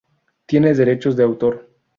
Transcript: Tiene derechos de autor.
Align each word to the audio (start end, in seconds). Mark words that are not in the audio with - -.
Tiene 0.47 0.73
derechos 0.73 1.15
de 1.15 1.21
autor. 1.21 1.69